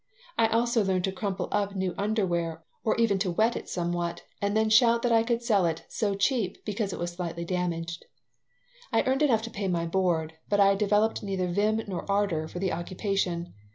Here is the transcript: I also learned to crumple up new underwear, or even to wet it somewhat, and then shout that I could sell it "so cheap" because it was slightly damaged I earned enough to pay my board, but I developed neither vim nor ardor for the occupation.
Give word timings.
I 0.35 0.47
also 0.47 0.83
learned 0.83 1.03
to 1.03 1.11
crumple 1.11 1.47
up 1.51 1.75
new 1.75 1.93
underwear, 1.95 2.63
or 2.83 2.95
even 2.97 3.19
to 3.19 3.29
wet 3.29 3.55
it 3.55 3.69
somewhat, 3.69 4.23
and 4.41 4.57
then 4.57 4.67
shout 4.67 5.03
that 5.03 5.11
I 5.11 5.21
could 5.21 5.43
sell 5.43 5.67
it 5.67 5.83
"so 5.89 6.15
cheap" 6.15 6.65
because 6.65 6.91
it 6.91 6.97
was 6.97 7.11
slightly 7.11 7.45
damaged 7.45 8.05
I 8.91 9.03
earned 9.03 9.21
enough 9.21 9.43
to 9.43 9.51
pay 9.51 9.67
my 9.67 9.85
board, 9.85 10.33
but 10.49 10.59
I 10.59 10.73
developed 10.73 11.21
neither 11.21 11.45
vim 11.45 11.83
nor 11.87 12.11
ardor 12.11 12.47
for 12.47 12.57
the 12.57 12.73
occupation. 12.73 13.53